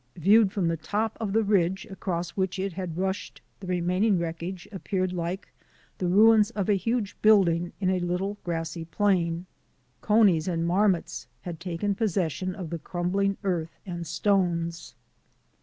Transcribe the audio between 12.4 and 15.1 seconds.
of the crumbling earth and stones.